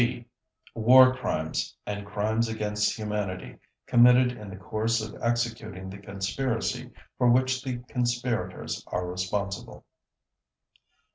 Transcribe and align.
(G) 0.01 0.25
WAR 0.73 1.13
CRIMES 1.15 1.77
AND 1.85 2.07
CRIMES 2.07 2.49
AGAINST 2.49 2.95
HUMANITY 2.97 3.59
COMMITTED 3.85 4.31
IN 4.31 4.49
THE 4.49 4.55
COURSE 4.55 4.99
OF 4.99 5.21
EXECUTING 5.21 5.91
THE 5.91 5.99
CONSPIRACY 5.99 6.89
FOR 7.19 7.29
WHICH 7.29 7.61
THE 7.61 7.77
CONSPIRATORS 7.87 8.83
ARE 8.87 9.05
RESPONSIBLE. 9.11 9.85